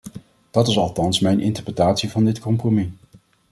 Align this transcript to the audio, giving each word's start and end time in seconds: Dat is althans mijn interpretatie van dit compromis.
Dat 0.51 0.67
is 0.67 0.77
althans 0.77 1.19
mijn 1.19 1.39
interpretatie 1.39 2.09
van 2.11 2.25
dit 2.25 2.39
compromis. 2.39 2.87